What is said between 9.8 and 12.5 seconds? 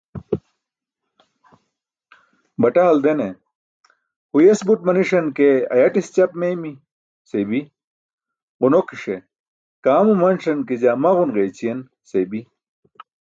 "kaam umanṣan ke jaa maġun ġeeyćiyen" seybi.